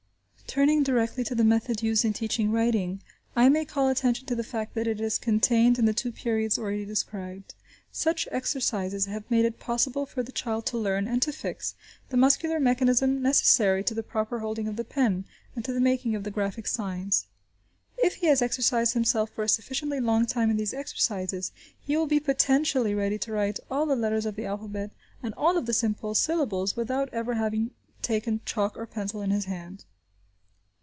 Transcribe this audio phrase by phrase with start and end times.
[0.53, 3.01] Turning directly to the method used in teaching writing,
[3.37, 6.59] I may call attention to the fact that it is contained in the two periods
[6.59, 7.53] already described.
[7.89, 11.73] Such exercises have made it possible for the child to learn, and to fix,
[12.09, 15.23] the muscular mechanism necessary to the proper holding of the pen,
[15.55, 17.27] and to the making of the graphic signs.
[17.97, 22.07] If he has exercised himself for a sufficiently long time in these exercises, he will
[22.07, 24.91] be potentially ready to write all the letters of the alphabet
[25.23, 27.71] and all of the simple syllables, without ever having
[28.01, 29.85] taken chalk or pencil in his hand.